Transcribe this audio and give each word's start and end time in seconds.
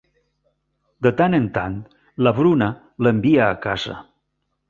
De 1.07 1.11
tant 1.19 1.35
en 1.39 1.45
tant, 1.57 1.75
la 2.27 2.33
Bruna 2.39 2.71
l'envia 3.07 3.45
a 3.53 3.61
casa. 3.67 3.99